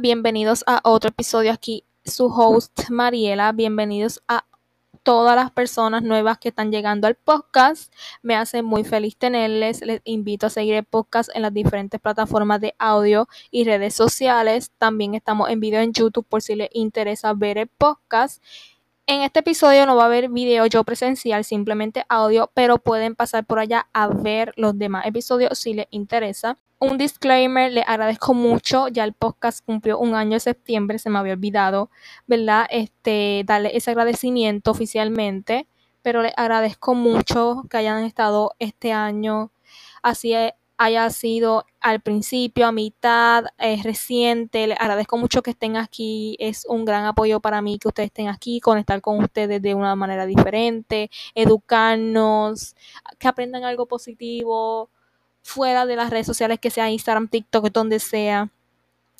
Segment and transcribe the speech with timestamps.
[0.00, 4.46] Bienvenidos a otro episodio aquí, su host Mariela, bienvenidos a
[5.02, 7.92] todas las personas nuevas que están llegando al podcast.
[8.22, 9.82] Me hace muy feliz tenerles.
[9.82, 14.70] Les invito a seguir el podcast en las diferentes plataformas de audio y redes sociales.
[14.78, 18.42] También estamos en video en YouTube por si les interesa ver el podcast.
[19.06, 23.44] En este episodio no va a haber video yo presencial, simplemente audio, pero pueden pasar
[23.44, 26.56] por allá a ver los demás episodios si les interesa.
[26.78, 31.18] Un disclaimer, le agradezco mucho, ya el podcast cumplió un año de septiembre, se me
[31.18, 31.90] había olvidado,
[32.28, 32.66] ¿verdad?
[32.70, 35.66] Este, darle ese agradecimiento oficialmente,
[36.02, 39.50] pero le agradezco mucho que hayan estado este año
[40.02, 40.34] así
[40.82, 44.66] haya sido al principio, a mitad, es reciente.
[44.66, 46.36] Les agradezco mucho que estén aquí.
[46.40, 49.94] Es un gran apoyo para mí que ustedes estén aquí, conectar con ustedes de una
[49.94, 52.74] manera diferente, educarnos,
[53.18, 54.90] que aprendan algo positivo
[55.42, 58.50] fuera de las redes sociales, que sea Instagram, TikTok, donde sea.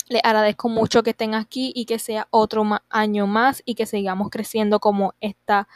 [0.09, 4.29] Les agradezco mucho que estén aquí y que sea otro año más y que sigamos
[4.29, 5.67] creciendo como esta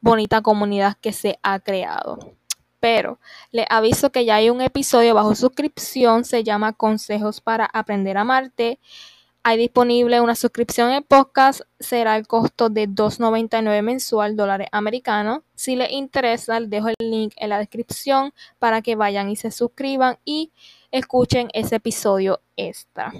[0.00, 2.36] bonita comunidad que se ha creado
[2.80, 3.18] pero
[3.50, 8.22] le aviso que ya hay un episodio bajo suscripción, se llama Consejos para aprender a
[8.22, 8.78] amarte.
[9.42, 15.42] Hay disponible una suscripción en podcast, será el costo de $2.99 mensual, dólares americanos.
[15.54, 19.52] Si les interesa, les dejo el link en la descripción para que vayan y se
[19.52, 20.50] suscriban y
[20.90, 23.12] escuchen ese episodio extra.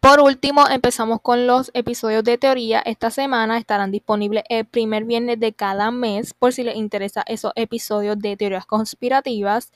[0.00, 2.80] Por último, empezamos con los episodios de teoría.
[2.80, 7.52] Esta semana estarán disponibles el primer viernes de cada mes por si les interesa esos
[7.54, 9.72] episodios de teorías conspirativas.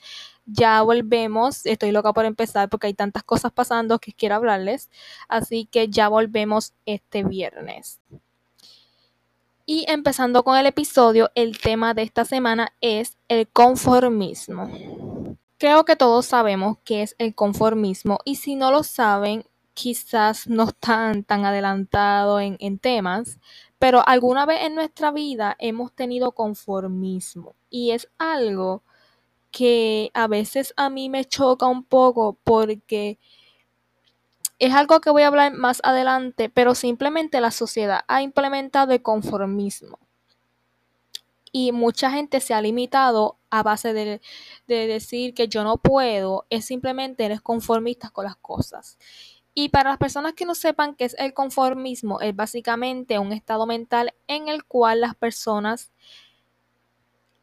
[0.47, 4.89] Ya volvemos, estoy loca por empezar porque hay tantas cosas pasando que quiero hablarles.
[5.27, 7.99] Así que ya volvemos este viernes.
[9.67, 14.71] Y empezando con el episodio, el tema de esta semana es el conformismo.
[15.59, 20.63] Creo que todos sabemos qué es el conformismo y si no lo saben, quizás no
[20.63, 23.37] están tan adelantados en, temas,
[23.77, 28.81] pero alguna vez en nuestra vida hemos tenido conformismo y es algo
[29.51, 33.19] que a veces a mí me choca un poco porque
[34.59, 39.01] es algo que voy a hablar más adelante, pero simplemente la sociedad ha implementado el
[39.01, 39.99] conformismo.
[41.51, 44.21] Y mucha gente se ha limitado a base de
[44.67, 48.97] decir que yo no puedo, es simplemente eres conformista con las cosas.
[49.57, 53.65] Y para las personas que no sepan qué es el conformismo, es básicamente un estado
[53.65, 55.91] mental en el cual las personas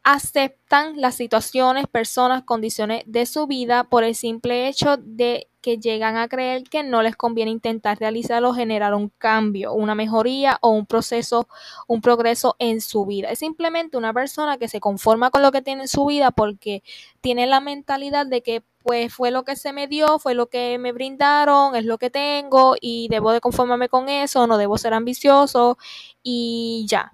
[0.03, 6.17] aceptan las situaciones, personas, condiciones de su vida por el simple hecho de que llegan
[6.17, 10.71] a creer que no les conviene intentar realizar o generar un cambio, una mejoría o
[10.71, 11.47] un proceso,
[11.87, 13.29] un progreso en su vida.
[13.29, 16.83] Es simplemente una persona que se conforma con lo que tiene en su vida porque
[17.21, 20.77] tiene la mentalidad de que pues fue lo que se me dio, fue lo que
[20.79, 24.93] me brindaron, es lo que tengo y debo de conformarme con eso, no debo ser
[24.93, 25.77] ambicioso
[26.23, 27.11] y ya.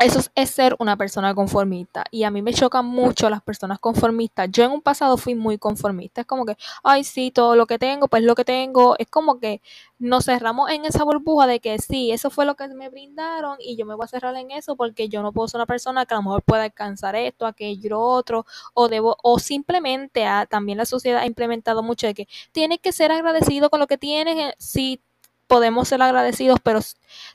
[0.00, 2.04] Eso es ser una persona conformista.
[2.10, 4.48] Y a mí me chocan mucho las personas conformistas.
[4.50, 6.22] Yo en un pasado fui muy conformista.
[6.22, 8.96] Es como que, ay, sí, todo lo que tengo, pues lo que tengo.
[8.98, 9.60] Es como que
[9.98, 13.76] nos cerramos en esa burbuja de que sí, eso fue lo que me brindaron y
[13.76, 16.14] yo me voy a cerrar en eso porque yo no puedo ser una persona que
[16.14, 18.46] a lo mejor pueda alcanzar esto, aquello, otro.
[18.72, 23.12] O debo, o simplemente también la sociedad ha implementado mucho de que tienes que ser
[23.12, 24.38] agradecido con lo que tienes.
[24.38, 25.02] Eh, sí,
[25.46, 26.80] podemos ser agradecidos, pero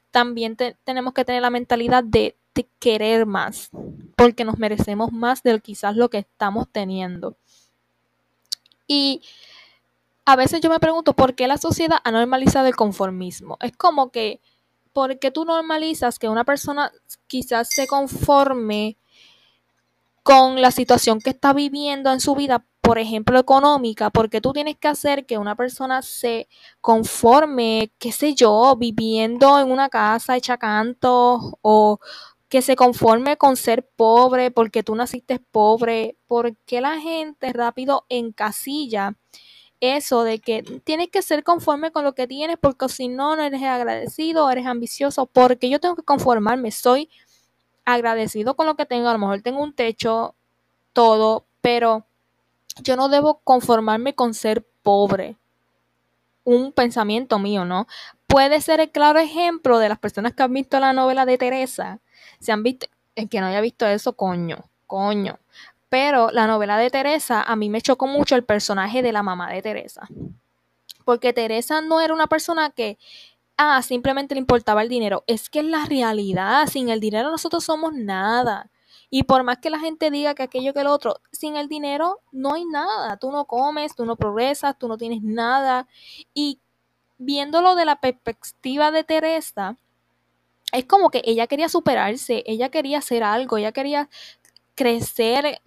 [0.09, 3.69] también tenemos que tener la mentalidad de querer más,
[4.15, 7.35] porque nos merecemos más de quizás lo que estamos teniendo.
[8.87, 9.21] Y
[10.25, 13.57] a veces yo me pregunto por qué la sociedad ha normalizado el conformismo.
[13.61, 14.41] Es como que,
[14.93, 16.91] ¿por qué tú normalizas que una persona
[17.27, 18.97] quizás se conforme
[20.23, 24.75] con la situación que está viviendo en su vida, por ejemplo, económica, porque tú tienes
[24.75, 26.47] que hacer que una persona se
[26.81, 31.99] conforme, qué sé yo, viviendo en una casa hecha canto o
[32.55, 39.17] que se conforme con ser pobre porque tú naciste pobre, porque la gente rápido encasilla
[39.81, 43.43] eso de que tienes que ser conforme con lo que tienes porque si no, no
[43.43, 47.09] eres agradecido, eres ambicioso, porque yo tengo que conformarme, soy
[47.83, 50.33] agradecido con lo que tengo, a lo mejor tengo un techo,
[50.93, 52.05] todo, pero
[52.81, 55.35] yo no debo conformarme con ser pobre.
[56.45, 57.85] Un pensamiento mío, ¿no?
[58.27, 61.99] Puede ser el claro ejemplo de las personas que han visto la novela de Teresa,
[62.39, 64.57] se han visto, el que no haya visto eso, coño,
[64.87, 65.39] coño.
[65.89, 69.49] Pero la novela de Teresa, a mí me chocó mucho el personaje de la mamá
[69.51, 70.07] de Teresa.
[71.05, 72.97] Porque Teresa no era una persona que,
[73.57, 75.23] ah, simplemente le importaba el dinero.
[75.27, 78.69] Es que en la realidad, sin el dinero nosotros somos nada.
[79.09, 82.19] Y por más que la gente diga que aquello que el otro, sin el dinero
[82.31, 83.17] no hay nada.
[83.17, 85.87] Tú no comes, tú no progresas, tú no tienes nada.
[86.33, 86.59] Y
[87.17, 89.77] viéndolo de la perspectiva de Teresa,
[90.77, 94.09] es como que ella quería superarse, ella quería hacer algo, ella quería
[94.75, 95.61] crecer,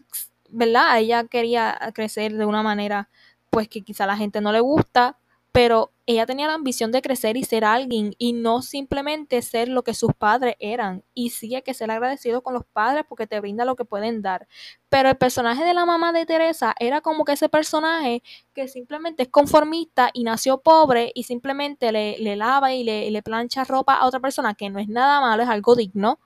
[0.50, 0.98] ¿verdad?
[0.98, 3.08] Ella quería crecer de una manera
[3.50, 5.18] pues que quizá la gente no le gusta,
[5.52, 9.82] pero ella tenía la ambición de crecer y ser alguien y no simplemente ser lo
[9.82, 11.04] que sus padres eran.
[11.14, 14.22] Y sí hay que ser agradecido con los padres porque te brinda lo que pueden
[14.22, 14.48] dar.
[14.88, 18.22] Pero el personaje de la mamá de Teresa era como que ese personaje
[18.54, 23.22] que simplemente es conformista y nació pobre y simplemente le, le lava y le, le
[23.22, 26.20] plancha ropa a otra persona, que no es nada malo, es algo digno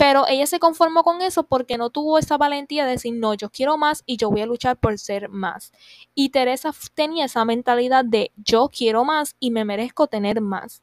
[0.00, 3.50] pero ella se conformó con eso porque no tuvo esa valentía de decir, no, yo
[3.50, 5.72] quiero más y yo voy a luchar por ser más.
[6.14, 10.80] Y Teresa tenía esa mentalidad de, yo quiero más y me merezco tener más.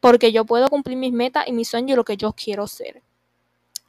[0.00, 3.00] Porque yo puedo cumplir mis metas y mis sueños y lo que yo quiero ser.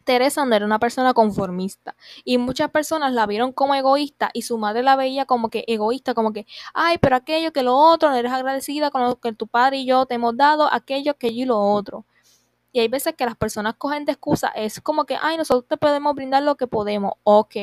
[0.03, 4.59] Teresa no era una persona conformista y muchas personas la vieron como egoísta y su
[4.59, 6.45] madre la veía como que egoísta, como que,
[6.75, 9.87] ay, pero aquello que lo otro, no eres agradecida con lo que tu padre y
[9.87, 12.05] yo te hemos dado, aquello, aquello y lo otro.
[12.71, 15.77] Y hay veces que las personas cogen de excusa, es como que, ay, nosotros te
[15.77, 17.55] podemos brindar lo que podemos, ok,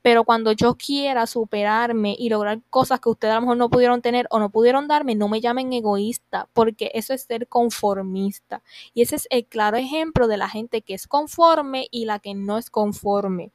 [0.00, 4.00] pero cuando yo quiera superarme y lograr cosas que ustedes a lo mejor no pudieron
[4.00, 8.62] tener o no pudieron darme, no me llamen egoísta, porque eso es ser conformista.
[8.94, 12.34] Y ese es el claro ejemplo de la gente que es conforme y la que
[12.34, 13.52] no es conforme.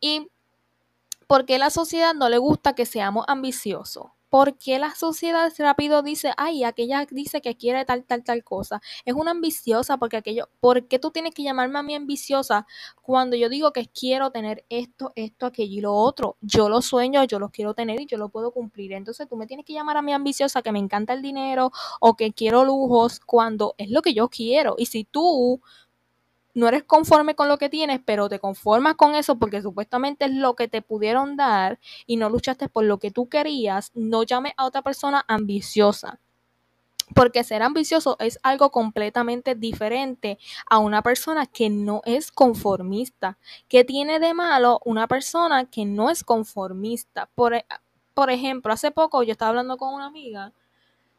[0.00, 0.28] Y
[1.26, 6.32] porque la sociedad no le gusta que seamos ambiciosos ¿Por qué la sociedad rápido dice,
[6.36, 8.80] ay, aquella dice que quiere tal, tal, tal cosa?
[9.04, 12.64] Es una ambiciosa porque aquello, ¿por qué tú tienes que llamarme a mí ambiciosa
[13.02, 16.36] cuando yo digo que quiero tener esto, esto, aquello y lo otro?
[16.40, 18.92] Yo lo sueño, yo lo quiero tener y yo lo puedo cumplir.
[18.92, 22.16] Entonces tú me tienes que llamar a mí ambiciosa que me encanta el dinero o
[22.16, 24.76] que quiero lujos cuando es lo que yo quiero.
[24.78, 25.60] Y si tú
[26.54, 30.32] no eres conforme con lo que tienes, pero te conformas con eso porque supuestamente es
[30.32, 34.52] lo que te pudieron dar y no luchaste por lo que tú querías, no llames
[34.56, 36.18] a otra persona ambiciosa.
[37.14, 40.38] Porque ser ambicioso es algo completamente diferente
[40.68, 43.36] a una persona que no es conformista.
[43.68, 47.28] ¿Qué tiene de malo una persona que no es conformista?
[47.34, 47.66] Por, e,
[48.14, 50.52] por ejemplo, hace poco yo estaba hablando con una amiga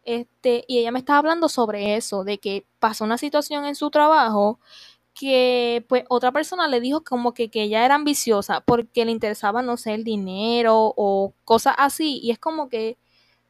[0.03, 3.91] este, y ella me estaba hablando sobre eso, de que pasó una situación en su
[3.91, 4.59] trabajo
[5.13, 9.61] que pues otra persona le dijo como que, que ella era ambiciosa porque le interesaba,
[9.61, 12.19] no sé, el dinero o cosas así.
[12.23, 12.97] Y es como que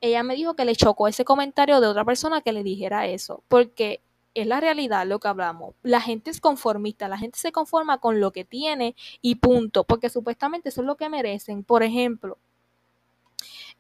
[0.02, 3.44] ella me dijo que le chocó ese comentario de otra persona que le dijera eso,
[3.48, 4.02] porque
[4.34, 5.76] es la realidad lo que hablamos.
[5.84, 10.10] La gente es conformista, la gente se conforma con lo que tiene y punto, porque
[10.10, 11.64] supuestamente eso es lo que merecen.
[11.64, 12.38] Por ejemplo,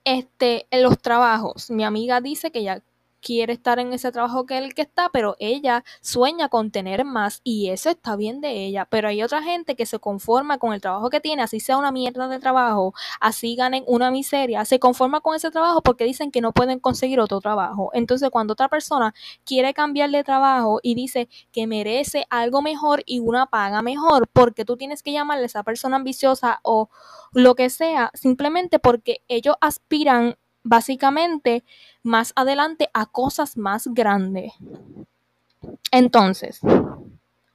[0.04, 2.84] este, en los trabajos, mi amiga dice que ya
[3.22, 7.42] quiere estar en ese trabajo que el que está, pero ella sueña con tener más
[7.44, 8.86] y eso está bien de ella.
[8.90, 11.92] Pero hay otra gente que se conforma con el trabajo que tiene, así sea una
[11.92, 16.42] mierda de trabajo, así ganen una miseria, se conforma con ese trabajo porque dicen que
[16.42, 17.92] no pueden conseguir otro trabajo.
[17.94, 19.14] Entonces, cuando otra persona
[19.46, 24.66] quiere cambiar de trabajo y dice que merece algo mejor y una paga mejor, porque
[24.66, 26.90] tú tienes que llamarle a esa persona ambiciosa o
[27.34, 31.64] lo que sea, simplemente porque ellos aspiran básicamente
[32.04, 34.54] más adelante a cosas más grandes.
[35.92, 36.60] Entonces,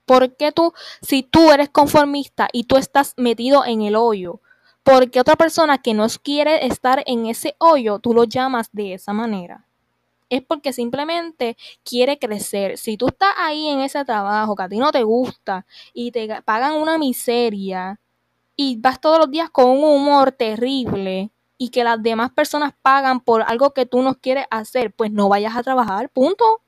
[0.05, 0.73] ¿por qué tú,
[1.03, 4.41] si tú eres conformista y tú estás metido en el hoyo,
[4.83, 8.95] ¿por qué otra persona que no quiere estar en ese hoyo, tú lo llamas de
[8.95, 9.67] esa manera?
[10.29, 12.79] Es porque simplemente quiere crecer.
[12.79, 16.43] Si tú estás ahí en ese trabajo que a ti no te gusta y te
[16.43, 18.01] pagan una miseria
[18.57, 23.21] y vas todos los días con un humor terrible, y que las demás personas pagan
[23.21, 26.63] por algo que tú no quieres hacer, pues no vayas a trabajar, punto.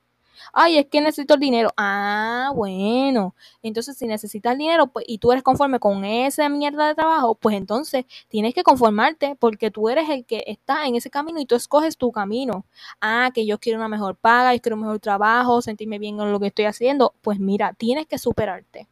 [0.53, 1.71] Ay, es que necesito el dinero.
[1.77, 3.35] Ah, bueno.
[3.61, 7.35] Entonces, si necesitas el dinero pues, y tú eres conforme con esa mierda de trabajo,
[7.35, 11.45] pues entonces tienes que conformarte porque tú eres el que está en ese camino y
[11.45, 12.65] tú escoges tu camino.
[13.01, 16.31] Ah, que yo quiero una mejor paga, yo quiero un mejor trabajo, sentirme bien con
[16.31, 17.13] lo que estoy haciendo.
[17.21, 18.87] Pues mira, tienes que superarte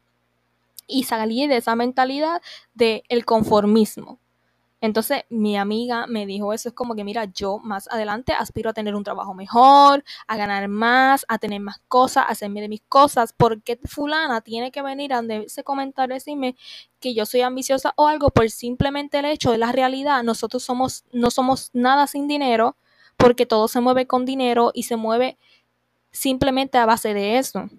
[0.88, 2.42] y salir de esa mentalidad
[2.74, 4.20] del el conformismo.
[4.80, 8.74] Entonces mi amiga me dijo eso, es como que mira, yo más adelante aspiro a
[8.74, 12.82] tener un trabajo mejor, a ganar más, a tener más cosas, a hacerme de mis
[12.88, 16.56] cosas, porque fulana tiene que venir a ese comentario decirme
[17.00, 21.06] que yo soy ambiciosa o algo por simplemente el hecho de la realidad, nosotros somos,
[21.12, 22.78] no somos nada sin dinero,
[23.18, 25.38] porque todo se mueve con dinero y se mueve
[26.12, 27.70] simplemente a base de eso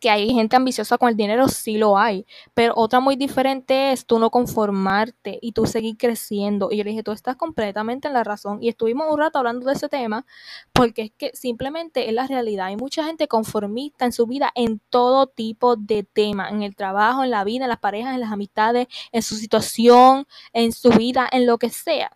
[0.00, 4.06] que hay gente ambiciosa con el dinero, sí lo hay, pero otra muy diferente es
[4.06, 6.68] tú no conformarte y tú seguir creciendo.
[6.70, 8.58] Y yo le dije, tú estás completamente en la razón.
[8.62, 10.26] Y estuvimos un rato hablando de ese tema,
[10.72, 12.66] porque es que simplemente es la realidad.
[12.66, 17.24] Hay mucha gente conformista en su vida en todo tipo de temas, en el trabajo,
[17.24, 21.28] en la vida, en las parejas, en las amistades, en su situación, en su vida,
[21.30, 22.10] en lo que sea.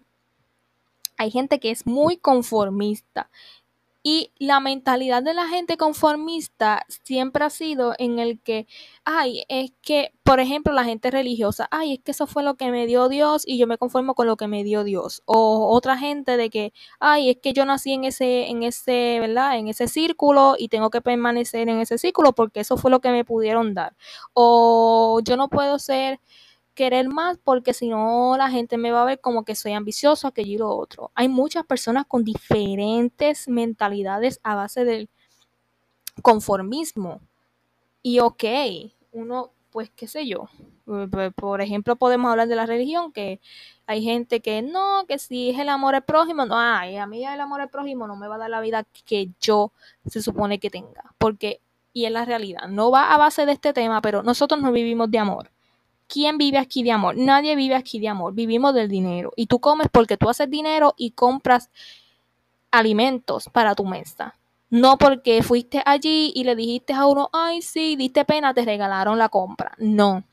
[1.16, 3.28] Hay gente que es muy conformista
[4.10, 8.66] Y la mentalidad de la gente conformista siempre ha sido en el que,
[9.04, 12.70] ay, es que, por ejemplo, la gente religiosa, ay, es que eso fue lo que
[12.70, 15.22] me dio Dios y yo me conformo con lo que me dio Dios.
[15.26, 19.58] O otra gente de que, ay, es que yo nací en ese, en ese, ¿verdad?
[19.58, 23.10] En ese círculo y tengo que permanecer en ese círculo porque eso fue lo que
[23.10, 23.94] me pudieron dar.
[24.32, 26.18] O yo no puedo ser
[26.78, 30.28] querer más porque si no la gente me va a ver como que soy ambicioso,
[30.28, 31.10] aquello y lo otro.
[31.16, 35.10] Hay muchas personas con diferentes mentalidades a base del
[36.22, 37.20] conformismo.
[38.00, 38.44] Y ok,
[39.10, 40.48] uno, pues qué sé yo,
[41.34, 43.40] por ejemplo podemos hablar de la religión, que
[43.88, 47.26] hay gente que no, que si es el amor al prójimo, no, ay, a mí
[47.26, 49.72] el amor al prójimo no me va a dar la vida que yo
[50.06, 51.60] se supone que tenga, porque,
[51.92, 55.10] y es la realidad, no va a base de este tema, pero nosotros no vivimos
[55.10, 55.50] de amor.
[56.08, 57.16] ¿Quién vive aquí de amor?
[57.16, 59.32] Nadie vive aquí de amor, vivimos del dinero.
[59.36, 61.70] Y tú comes porque tú haces dinero y compras
[62.70, 64.34] alimentos para tu mesa.
[64.70, 69.18] No porque fuiste allí y le dijiste a uno, ay, sí, diste pena, te regalaron
[69.18, 69.72] la compra.
[69.78, 70.24] No.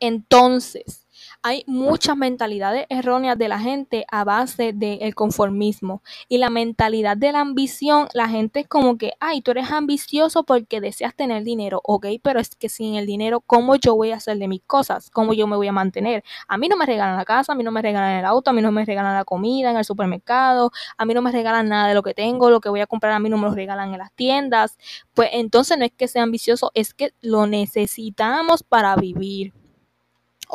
[0.00, 1.03] Entonces,
[1.42, 6.02] hay muchas mentalidades erróneas de la gente a base del conformismo.
[6.28, 10.44] Y la mentalidad de la ambición, la gente es como que, ay, tú eres ambicioso
[10.44, 14.16] porque deseas tener dinero, ok, pero es que sin el dinero, ¿cómo yo voy a
[14.16, 15.10] hacer de mis cosas?
[15.10, 16.24] ¿Cómo yo me voy a mantener?
[16.48, 18.52] A mí no me regalan la casa, a mí no me regalan el auto, a
[18.52, 21.88] mí no me regalan la comida en el supermercado, a mí no me regalan nada
[21.88, 23.92] de lo que tengo, lo que voy a comprar a mí no me lo regalan
[23.92, 24.78] en las tiendas.
[25.14, 29.52] Pues entonces no es que sea ambicioso, es que lo necesitamos para vivir.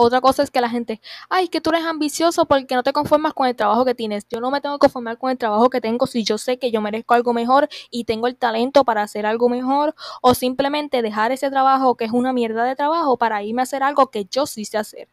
[0.01, 3.34] Otra cosa es que la gente, ay, que tú eres ambicioso porque no te conformas
[3.34, 4.25] con el trabajo que tienes.
[4.29, 6.72] Yo no me tengo que conformar con el trabajo que tengo si yo sé que
[6.72, 11.34] yo merezco algo mejor y tengo el talento para hacer algo mejor o simplemente dejar
[11.34, 14.46] ese trabajo que es una mierda de trabajo para irme a hacer algo que yo
[14.46, 15.10] sí sé hacer.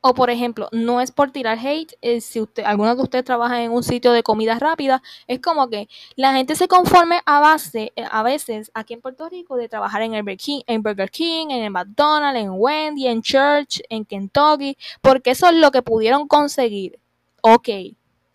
[0.00, 3.60] O por ejemplo, no es por tirar hate, eh, si usted, algunos de ustedes trabajan
[3.60, 7.92] en un sitio de comida rápida, es como que la gente se conforme a base,
[7.96, 11.46] eh, a veces aquí en Puerto Rico, de trabajar en, Burger King, en Burger King,
[11.50, 16.28] en el McDonald's, en Wendy, en Church, en Kentucky, porque eso es lo que pudieron
[16.28, 17.00] conseguir.
[17.42, 17.68] Ok,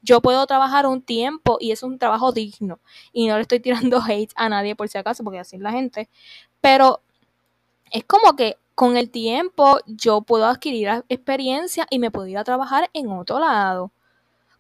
[0.02, 2.80] yo puedo trabajar un tiempo y es un trabajo digno.
[3.14, 5.72] Y no le estoy tirando hate a nadie por si acaso, porque así es la
[5.72, 6.10] gente.
[6.60, 7.02] Pero
[7.92, 12.44] es como que con el tiempo yo puedo adquirir experiencia y me puedo ir a
[12.44, 13.92] trabajar en otro lado.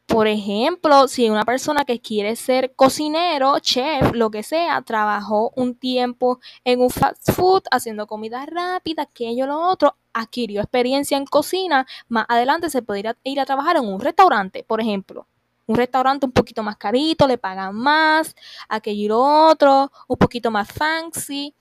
[0.05, 5.73] Por ejemplo, si una persona que quiere ser cocinero, chef, lo que sea, trabajó un
[5.73, 11.87] tiempo en un fast food haciendo comida rápida, aquello, lo otro, adquirió experiencia en cocina,
[12.07, 15.25] más adelante se podría ir a trabajar en un restaurante, por ejemplo.
[15.65, 18.35] Un restaurante un poquito más carito, le pagan más,
[18.69, 21.55] aquello y lo otro, un poquito más fancy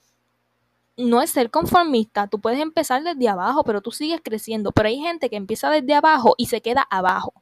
[0.97, 4.99] no es ser conformista, tú puedes empezar desde abajo, pero tú sigues creciendo, pero hay
[4.99, 7.33] gente que empieza desde abajo y se queda abajo.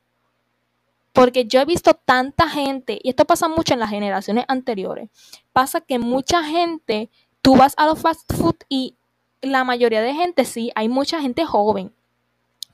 [1.13, 5.09] Porque yo he visto tanta gente, y esto pasa mucho en las generaciones anteriores,
[5.51, 7.09] pasa que mucha gente,
[7.41, 8.95] tú vas a los fast food y
[9.41, 11.93] la mayoría de gente sí, hay mucha gente joven,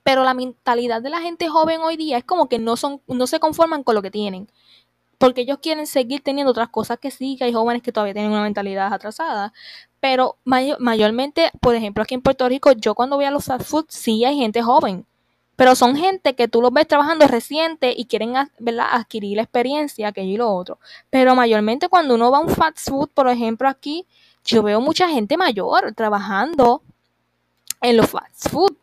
[0.04, 3.26] pero la mentalidad de la gente joven hoy día es como que no, son, no
[3.28, 4.48] se conforman con lo que tienen
[5.26, 8.32] porque ellos quieren seguir teniendo otras cosas que sí, que hay jóvenes que todavía tienen
[8.32, 9.54] una mentalidad atrasada,
[10.00, 13.86] pero mayormente, por ejemplo, aquí en Puerto Rico, yo cuando voy a los fast food,
[13.90, 15.08] sí hay gente joven,
[15.56, 20.32] pero son gente que tú los ves trabajando reciente y quieren adquirir la experiencia, aquello
[20.32, 20.78] y lo otro.
[21.10, 24.06] Pero mayormente cuando uno va a un fast food, por ejemplo, aquí,
[24.44, 26.84] yo veo mucha gente mayor trabajando
[27.82, 28.78] en los fast food.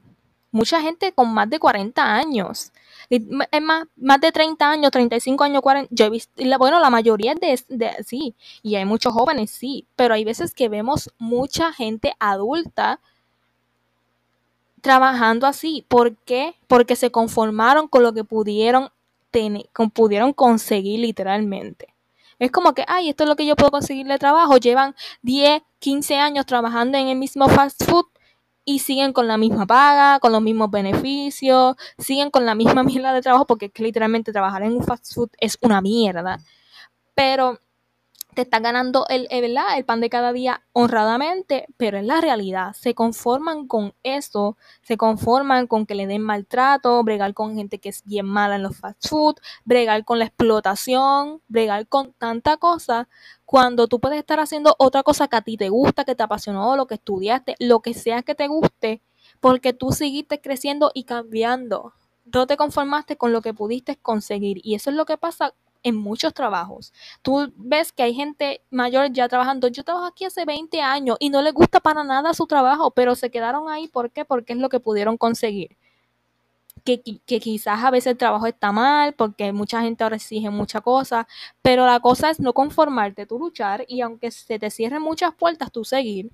[0.51, 2.73] Mucha gente con más de 40 años.
[3.13, 5.95] Es más, más de 30 años, 35 años, 40.
[5.95, 10.15] Yo he visto, bueno, la mayoría de, de, sí, y hay muchos jóvenes, sí, pero
[10.15, 13.01] hay veces que vemos mucha gente adulta
[14.81, 15.85] trabajando así.
[15.89, 16.55] ¿Por qué?
[16.69, 18.89] Porque se conformaron con lo que pudieron
[19.31, 21.93] tener, pudieron conseguir literalmente.
[22.39, 24.57] Es como que, ay, esto es lo que yo puedo conseguir de trabajo.
[24.57, 28.07] Llevan 10, 15 años trabajando en el mismo fast food
[28.65, 33.13] y siguen con la misma paga, con los mismos beneficios, siguen con la misma mierda
[33.13, 36.39] de trabajo, porque es que literalmente trabajar en un fast food es una mierda.
[37.15, 37.59] Pero
[38.35, 42.73] te están ganando el, el, el pan de cada día honradamente, pero en la realidad
[42.73, 47.91] se conforman con eso, se conforman con que le den maltrato, bregar con gente que
[47.91, 53.09] es bien mala en los fast food, bregar con la explotación, bregar con tanta cosa,
[53.53, 56.75] cuando tú puedes estar haciendo otra cosa que a ti te gusta, que te apasionó,
[56.75, 59.03] lo que estudiaste, lo que sea que te guste,
[59.41, 61.93] porque tú seguiste creciendo y cambiando.
[62.25, 64.63] No te conformaste con lo que pudiste conseguir.
[64.65, 66.95] Y eso es lo que pasa en muchos trabajos.
[67.21, 69.69] Tú ves que hay gente mayor ya trabajando.
[69.69, 73.15] Yo trabajo aquí hace 20 años y no les gusta para nada su trabajo, pero
[73.17, 73.87] se quedaron ahí.
[73.87, 74.25] ¿Por qué?
[74.25, 75.77] Porque es lo que pudieron conseguir.
[76.85, 77.03] Que,
[77.41, 81.27] quizás a veces el trabajo está mal, porque mucha gente ahora exige muchas cosas,
[81.63, 85.71] pero la cosa es no conformarte, tú luchar y aunque se te cierren muchas puertas,
[85.73, 86.31] tú seguir.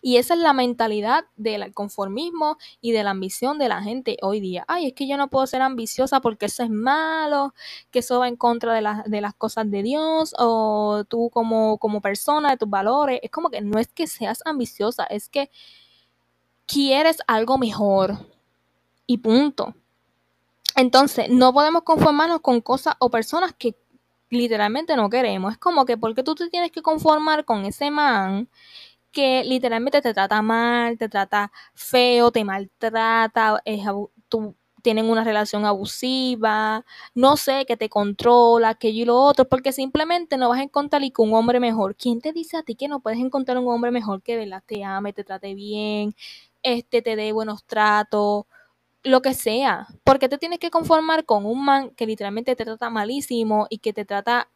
[0.00, 4.40] Y esa es la mentalidad del conformismo y de la ambición de la gente hoy
[4.40, 4.64] día.
[4.68, 7.54] Ay, es que yo no puedo ser ambiciosa porque eso es malo,
[7.90, 12.00] que eso va en contra de, de las cosas de Dios, o tú como, como
[12.00, 13.20] persona, de tus valores.
[13.22, 15.50] Es como que no es que seas ambiciosa, es que
[16.66, 18.31] quieres algo mejor.
[19.06, 19.74] Y punto.
[20.76, 23.76] Entonces, no podemos conformarnos con cosas o personas que
[24.30, 25.52] literalmente no queremos.
[25.52, 28.48] Es como que porque tú te tienes que conformar con ese man
[29.12, 33.82] que literalmente te trata mal, te trata feo, te maltrata, es,
[34.28, 39.72] tú, tienen una relación abusiva, no sé, que te controla, aquello y lo otro, porque
[39.72, 41.94] simplemente no vas a encontrar un hombre mejor.
[41.96, 45.12] ¿Quién te dice a ti que no puedes encontrar un hombre mejor que te ame,
[45.12, 46.14] te trate bien,
[46.62, 48.46] este te dé buenos tratos,
[49.02, 49.86] lo que sea?
[50.04, 53.92] Porque te tienes que conformar con un man que literalmente te trata malísimo y que
[53.92, 54.48] te trata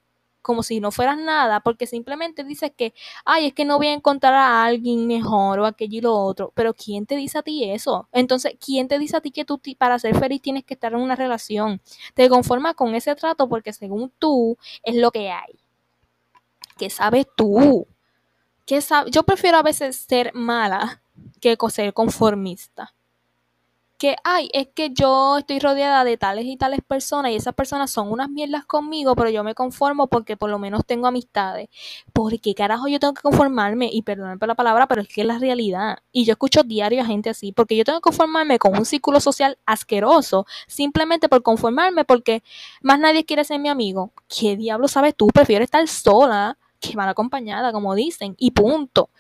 [0.46, 3.94] como si no fueras nada, porque simplemente dices que, ay, es que no voy a
[3.94, 7.68] encontrar a alguien mejor o aquello y lo otro, pero ¿quién te dice a ti
[7.68, 8.08] eso?
[8.12, 11.00] Entonces, ¿quién te dice a ti que tú para ser feliz tienes que estar en
[11.00, 11.80] una relación?
[12.14, 15.58] Te conformas con ese trato porque según tú es lo que hay.
[16.78, 17.88] ¿Qué sabes tú?
[18.66, 19.10] ¿Qué sabes?
[19.10, 21.02] Yo prefiero a veces ser mala
[21.40, 22.94] que ser conformista
[23.98, 27.90] que, ay, es que yo estoy rodeada de tales y tales personas y esas personas
[27.90, 31.68] son unas mierdas conmigo, pero yo me conformo porque por lo menos tengo amistades.
[32.12, 33.88] ¿Por qué carajo yo tengo que conformarme?
[33.92, 35.98] Y perdóname por la palabra, pero es que es la realidad.
[36.12, 39.20] Y yo escucho diario a gente así, porque yo tengo que conformarme con un círculo
[39.20, 42.42] social asqueroso, simplemente por conformarme, porque
[42.82, 44.12] más nadie quiere ser mi amigo.
[44.28, 45.28] ¿Qué diablo sabes tú?
[45.28, 49.10] Prefiero estar sola que mal acompañada, como dicen, y punto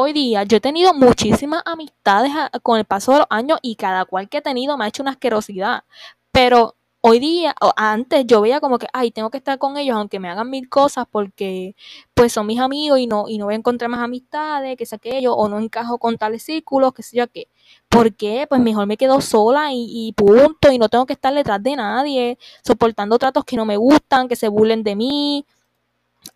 [0.00, 2.30] hoy día yo he tenido muchísimas amistades
[2.62, 5.02] con el paso de los años y cada cual que he tenido me ha hecho
[5.02, 5.82] una asquerosidad.
[6.30, 9.96] Pero hoy día, o antes yo veía como que, ay, tengo que estar con ellos
[9.96, 11.74] aunque me hagan mil cosas porque
[12.14, 14.94] pues son mis amigos y no, y no voy a encontrar más amistades, que sé
[14.94, 17.48] aquello, o no encajo con tales círculos, que sé yo qué.
[17.88, 18.46] ¿Por qué?
[18.48, 21.74] Pues mejor me quedo sola y, y, punto, y no tengo que estar detrás de
[21.74, 25.44] nadie, soportando tratos que no me gustan, que se burlen de mí,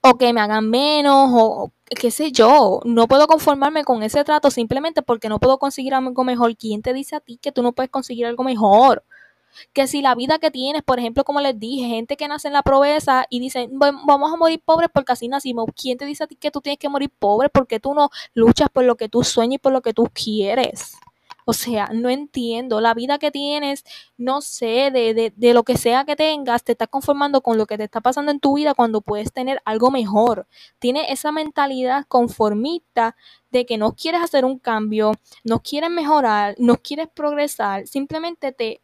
[0.01, 4.51] o que me hagan menos, o qué sé yo, no puedo conformarme con ese trato
[4.51, 6.57] simplemente porque no puedo conseguir algo mejor.
[6.57, 9.05] ¿Quién te dice a ti que tú no puedes conseguir algo mejor?
[9.75, 12.55] Que si la vida que tienes, por ejemplo, como les dije, gente que nace en
[12.55, 15.67] la pobreza y dicen, vamos a morir pobres porque así nacimos.
[15.77, 18.69] ¿Quién te dice a ti que tú tienes que morir pobre porque tú no luchas
[18.71, 20.97] por lo que tú sueñas y por lo que tú quieres?
[21.45, 22.81] O sea, no entiendo.
[22.81, 23.85] La vida que tienes,
[24.17, 27.67] no sé, de, de, de, lo que sea que tengas, te estás conformando con lo
[27.67, 30.47] que te está pasando en tu vida cuando puedes tener algo mejor.
[30.79, 33.17] Tienes esa mentalidad conformista
[33.51, 35.13] de que no quieres hacer un cambio,
[35.45, 38.81] no quieres mejorar, no quieres progresar, simplemente te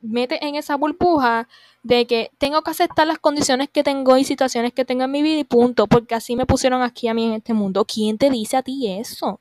[0.00, 1.48] metes en esa burbuja
[1.82, 5.22] de que tengo que aceptar las condiciones que tengo y situaciones que tengo en mi
[5.22, 7.84] vida y punto, porque así me pusieron aquí a mí en este mundo.
[7.84, 9.40] ¿Quién te dice a ti eso?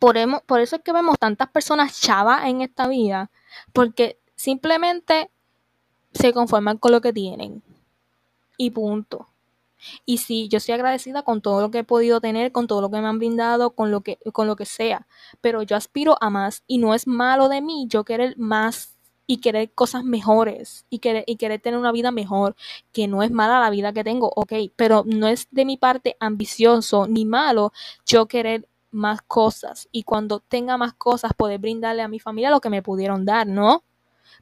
[0.00, 3.30] Por, por eso es que vemos tantas personas chavas en esta vida,
[3.72, 5.30] porque simplemente
[6.12, 7.62] se conforman con lo que tienen.
[8.56, 9.28] Y punto.
[10.04, 12.90] Y sí, yo soy agradecida con todo lo que he podido tener, con todo lo
[12.90, 15.06] que me han brindado, con lo que, con lo que sea.
[15.40, 18.96] Pero yo aspiro a más y no es malo de mí yo querer más
[19.26, 22.56] y querer cosas mejores y querer, y querer tener una vida mejor,
[22.92, 26.16] que no es mala la vida que tengo, ok, pero no es de mi parte
[26.18, 27.72] ambicioso ni malo
[28.06, 32.60] yo querer más cosas y cuando tenga más cosas poder brindarle a mi familia lo
[32.60, 33.84] que me pudieron dar, ¿no?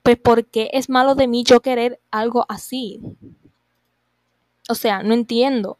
[0.02, 3.00] Pues porque es malo de mí yo querer algo así.
[4.68, 5.78] O sea, no entiendo.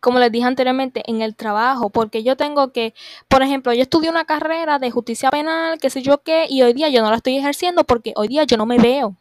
[0.00, 2.94] Como les dije anteriormente, en el trabajo, porque yo tengo que,
[3.28, 6.72] por ejemplo, yo estudié una carrera de justicia penal, qué sé yo qué, y hoy
[6.72, 9.16] día yo no la estoy ejerciendo porque hoy día yo no me veo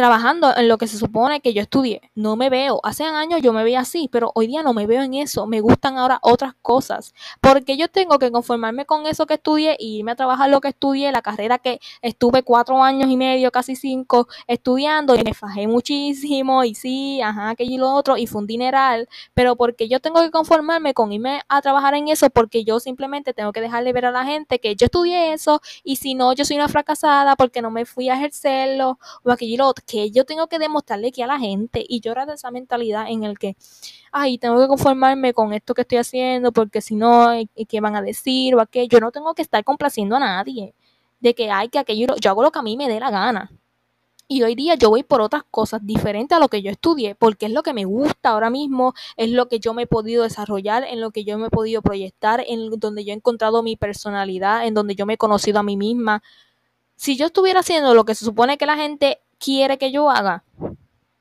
[0.00, 2.00] trabajando en lo que se supone que yo estudié.
[2.14, 2.80] No me veo.
[2.84, 5.46] Hace años yo me veía así, pero hoy día no me veo en eso.
[5.46, 7.12] Me gustan ahora otras cosas.
[7.42, 10.68] Porque yo tengo que conformarme con eso que estudié y irme a trabajar lo que
[10.68, 15.66] estudié, la carrera que estuve cuatro años y medio, casi cinco, estudiando y me fajé
[15.66, 19.06] muchísimo y sí, ajá, aquello y lo otro y fue un dineral.
[19.34, 23.34] Pero porque yo tengo que conformarme con irme a trabajar en eso porque yo simplemente
[23.34, 26.46] tengo que dejarle ver a la gente que yo estudié eso y si no, yo
[26.46, 30.10] soy una fracasada porque no me fui a ejercerlo o aquello y lo otro que
[30.10, 33.24] yo tengo que demostrarle que a la gente y yo era de esa mentalidad en
[33.24, 33.56] el que,
[34.12, 37.30] ay, tengo que conformarme con esto que estoy haciendo porque si no,
[37.68, 38.88] ¿qué van a decir o aquello?
[38.88, 40.74] Yo no tengo que estar complaciendo a nadie
[41.20, 43.50] de que hay que aquello, yo hago lo que a mí me dé la gana.
[44.28, 47.46] Y hoy día yo voy por otras cosas diferentes a lo que yo estudié, porque
[47.46, 50.84] es lo que me gusta ahora mismo, es lo que yo me he podido desarrollar,
[50.84, 54.66] en lo que yo me he podido proyectar, en donde yo he encontrado mi personalidad,
[54.66, 56.22] en donde yo me he conocido a mí misma.
[56.94, 60.44] Si yo estuviera haciendo lo que se supone que la gente quiere que yo haga,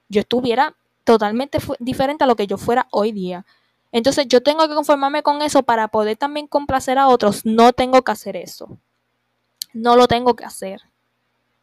[0.09, 3.45] yo estuviera totalmente diferente a lo que yo fuera hoy día.
[3.91, 7.45] Entonces yo tengo que conformarme con eso para poder también complacer a otros.
[7.45, 8.77] No tengo que hacer eso.
[9.73, 10.81] No lo tengo que hacer.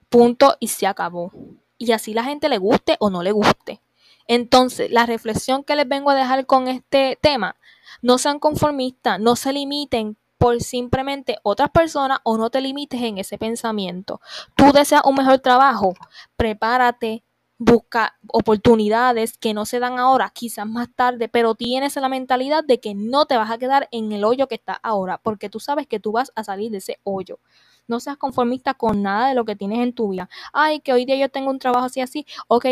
[0.09, 1.31] Punto y se acabó.
[1.79, 3.81] Y así la gente le guste o no le guste.
[4.27, 7.55] Entonces, la reflexión que les vengo a dejar con este tema,
[8.03, 13.19] no sean conformistas, no se limiten por simplemente otras personas o no te limites en
[13.19, 14.21] ese pensamiento.
[14.55, 15.95] Tú deseas un mejor trabajo,
[16.37, 17.25] prepárate,
[17.59, 22.79] busca oportunidades que no se dan ahora, quizás más tarde, pero tienes la mentalidad de
[22.79, 25.89] que no te vas a quedar en el hoyo que está ahora, porque tú sabes
[25.89, 27.41] que tú vas a salir de ese hoyo.
[27.89, 30.29] No seas conformista con nada de lo que tienes en tu vida.
[30.53, 32.25] Ay, que hoy día yo tengo un trabajo así, así.
[32.47, 32.67] Ok,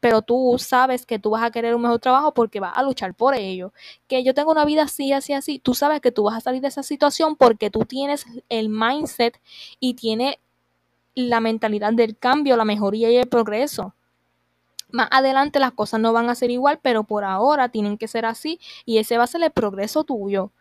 [0.00, 3.14] pero tú sabes que tú vas a querer un mejor trabajo porque vas a luchar
[3.14, 3.72] por ello.
[4.06, 5.58] Que yo tengo una vida así, así, así.
[5.58, 9.40] Tú sabes que tú vas a salir de esa situación porque tú tienes el mindset
[9.80, 10.36] y tienes
[11.14, 13.94] la mentalidad del cambio, la mejoría y el progreso.
[14.90, 18.26] Más adelante las cosas no van a ser igual, pero por ahora tienen que ser
[18.26, 20.52] así y ese va a ser el progreso tuyo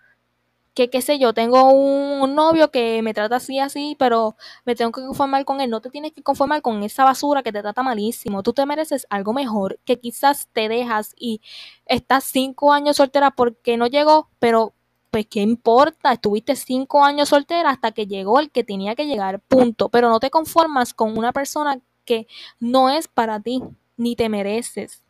[0.75, 4.35] que qué sé yo, tengo un, novio que me trata así, así, pero
[4.65, 5.69] me tengo que conformar con él.
[5.69, 8.43] No te tienes que conformar con esa basura que te trata malísimo.
[8.43, 11.41] Tú te mereces algo mejor, que quizás te dejas y
[11.85, 14.73] estás cinco años soltera porque no llegó, pero
[15.11, 19.39] pues qué importa, estuviste cinco años soltera hasta que llegó el que tenía que llegar,
[19.41, 19.89] punto.
[19.89, 22.27] Pero no te conformas con una persona que
[22.59, 23.63] no es para ti,
[23.97, 25.04] ni te mereces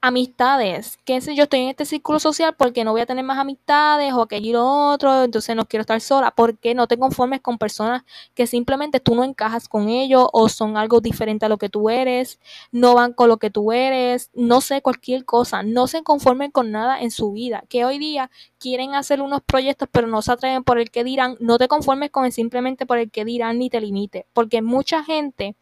[0.00, 3.38] amistades, qué sé yo, estoy en este círculo social porque no voy a tener más
[3.38, 7.40] amistades o aquello y lo otro, entonces no quiero estar sola, porque no te conformes
[7.40, 8.04] con personas
[8.34, 11.90] que simplemente tú no encajas con ellos o son algo diferente a lo que tú
[11.90, 12.38] eres,
[12.70, 16.70] no van con lo que tú eres, no sé, cualquier cosa, no se conformen con
[16.70, 20.62] nada en su vida, que hoy día quieren hacer unos proyectos pero no se atreven
[20.62, 23.70] por el que dirán, no te conformes con el simplemente por el que dirán ni
[23.70, 25.56] te limite, porque mucha gente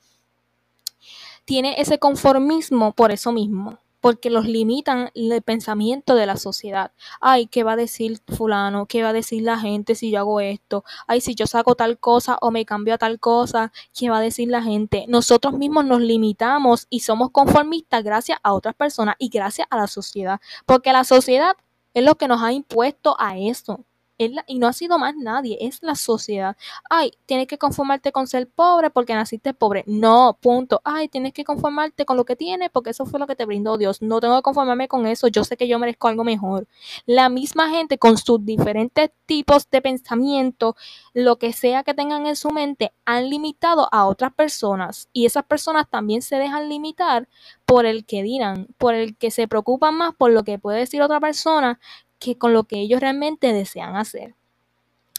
[1.44, 6.92] tiene ese conformismo por eso mismo porque los limitan el pensamiento de la sociedad.
[7.22, 8.84] Ay, ¿qué va a decir fulano?
[8.84, 10.84] ¿Qué va a decir la gente si yo hago esto?
[11.06, 14.20] Ay, si yo saco tal cosa o me cambio a tal cosa, ¿qué va a
[14.20, 15.06] decir la gente?
[15.08, 19.86] Nosotros mismos nos limitamos y somos conformistas gracias a otras personas y gracias a la
[19.86, 21.56] sociedad, porque la sociedad
[21.94, 23.86] es lo que nos ha impuesto a eso
[24.18, 26.56] y no ha sido más nadie, es la sociedad.
[26.88, 29.84] Ay, tienes que conformarte con ser pobre porque naciste pobre.
[29.86, 30.80] No, punto.
[30.84, 33.76] Ay, tienes que conformarte con lo que tienes porque eso fue lo que te brindó
[33.76, 34.02] Dios.
[34.02, 35.28] No tengo que conformarme con eso.
[35.28, 36.66] Yo sé que yo merezco algo mejor.
[37.06, 40.76] La misma gente con sus diferentes tipos de pensamiento,
[41.12, 45.44] lo que sea que tengan en su mente, han limitado a otras personas y esas
[45.44, 47.28] personas también se dejan limitar
[47.66, 51.02] por el que dirán, por el que se preocupan más por lo que puede decir
[51.02, 51.80] otra persona
[52.24, 54.34] que con lo que ellos realmente desean hacer.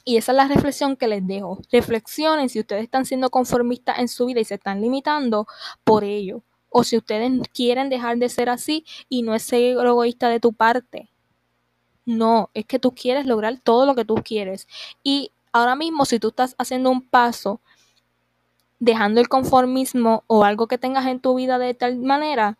[0.03, 1.59] Y esa es la reflexión que les dejo.
[1.71, 5.47] Reflexionen si ustedes están siendo conformistas en su vida y se están limitando
[5.83, 6.41] por ello.
[6.69, 10.53] O si ustedes quieren dejar de ser así y no es ser egoísta de tu
[10.53, 11.09] parte.
[12.05, 14.67] No, es que tú quieres lograr todo lo que tú quieres.
[15.03, 17.61] Y ahora mismo si tú estás haciendo un paso
[18.79, 22.57] dejando el conformismo o algo que tengas en tu vida de tal manera,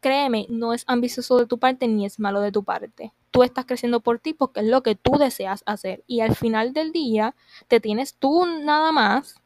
[0.00, 3.64] créeme, no es ambicioso de tu parte ni es malo de tu parte tú estás
[3.64, 6.02] creciendo por ti porque es lo que tú deseas hacer.
[6.06, 7.34] Y al final del día
[7.68, 9.36] te tienes tú nada más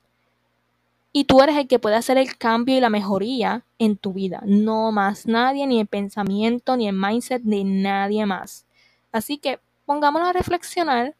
[1.12, 4.42] y tú eres el que puede hacer el cambio y la mejoría en tu vida.
[4.44, 8.66] No más nadie, ni el pensamiento, ni el mindset de nadie más.
[9.12, 11.14] Así que pongámonos a reflexionar.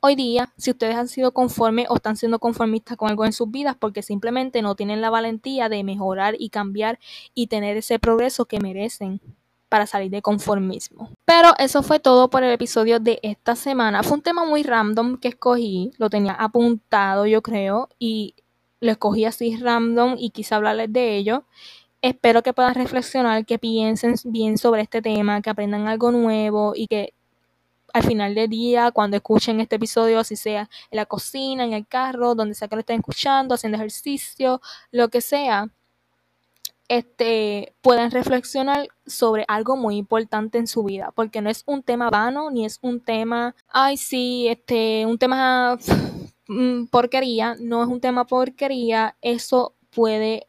[0.00, 3.50] Hoy día, si ustedes han sido conformes o están siendo conformistas con algo en sus
[3.50, 6.98] vidas porque simplemente no tienen la valentía de mejorar y cambiar
[7.34, 9.20] y tener ese progreso que merecen
[9.68, 11.10] para salir de conformismo.
[11.24, 14.02] Pero eso fue todo por el episodio de esta semana.
[14.02, 18.34] Fue un tema muy random que escogí, lo tenía apuntado yo creo y
[18.80, 21.44] lo escogí así random y quise hablarles de ello.
[22.02, 26.86] Espero que puedan reflexionar, que piensen bien sobre este tema, que aprendan algo nuevo y
[26.86, 27.14] que
[27.96, 31.86] al final del día, cuando escuchen este episodio, así sea en la cocina, en el
[31.86, 35.70] carro, donde sea que lo estén escuchando, haciendo ejercicio, lo que sea,
[36.88, 42.10] este, puedan reflexionar sobre algo muy importante en su vida, porque no es un tema
[42.10, 45.78] vano, ni es un tema, ay, sí, este, un tema
[46.48, 50.48] mm, porquería, no es un tema porquería, eso puede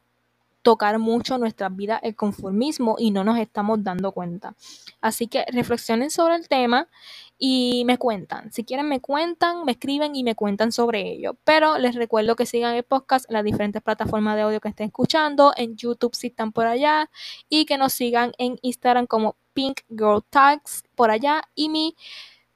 [0.67, 4.53] tocar mucho nuestras vidas el conformismo y no nos estamos dando cuenta.
[4.99, 6.89] Así que reflexionen sobre el tema
[7.37, 8.51] y me cuentan.
[8.51, 11.37] Si quieren me cuentan, me escriben y me cuentan sobre ello.
[11.43, 14.87] Pero les recuerdo que sigan el podcast en las diferentes plataformas de audio que estén
[14.87, 17.09] escuchando, en YouTube si están por allá
[17.49, 21.95] y que nos sigan en Instagram como Pink Girl Tags por allá y mi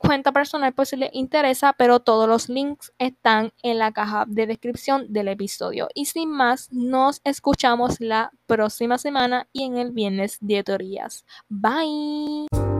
[0.01, 4.47] cuenta personal pues si les interesa, pero todos los links están en la caja de
[4.47, 5.87] descripción del episodio.
[5.93, 11.25] Y sin más, nos escuchamos la próxima semana y en el viernes de teorías.
[11.49, 12.70] Bye.